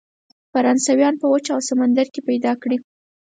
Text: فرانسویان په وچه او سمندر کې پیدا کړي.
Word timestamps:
فرانسویان 0.51 1.13
په 1.21 1.25
وچه 1.33 1.51
او 1.55 1.61
سمندر 1.69 2.07
کې 2.13 2.21
پیدا 2.29 2.51
کړي. 2.61 2.77